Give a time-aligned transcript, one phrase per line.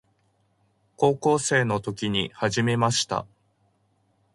[0.97, 3.27] 高校生の時に始めました。